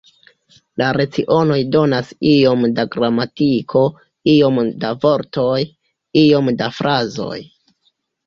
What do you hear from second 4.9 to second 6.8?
vortoj, iom da